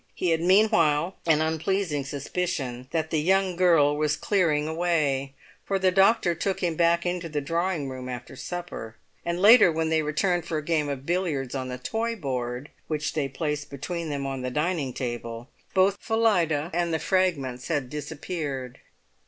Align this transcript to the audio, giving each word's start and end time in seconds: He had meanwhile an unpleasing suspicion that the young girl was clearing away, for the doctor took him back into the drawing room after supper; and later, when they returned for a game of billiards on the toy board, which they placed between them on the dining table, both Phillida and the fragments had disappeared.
He 0.15 0.31
had 0.31 0.41
meanwhile 0.41 1.17
an 1.27 1.41
unpleasing 1.41 2.05
suspicion 2.05 2.87
that 2.89 3.11
the 3.11 3.21
young 3.21 3.55
girl 3.55 3.95
was 3.95 4.15
clearing 4.15 4.67
away, 4.67 5.35
for 5.63 5.77
the 5.77 5.91
doctor 5.91 6.33
took 6.33 6.61
him 6.61 6.75
back 6.75 7.05
into 7.05 7.29
the 7.29 7.39
drawing 7.39 7.87
room 7.87 8.09
after 8.09 8.35
supper; 8.35 8.95
and 9.23 9.39
later, 9.39 9.71
when 9.71 9.89
they 9.89 10.01
returned 10.01 10.43
for 10.45 10.57
a 10.57 10.65
game 10.65 10.89
of 10.89 11.05
billiards 11.05 11.53
on 11.53 11.67
the 11.67 11.77
toy 11.77 12.15
board, 12.15 12.71
which 12.87 13.13
they 13.13 13.27
placed 13.29 13.69
between 13.69 14.09
them 14.09 14.25
on 14.25 14.41
the 14.41 14.49
dining 14.49 14.91
table, 14.91 15.49
both 15.75 15.97
Phillida 15.99 16.71
and 16.73 16.91
the 16.91 16.97
fragments 16.97 17.67
had 17.67 17.87
disappeared. 17.87 18.79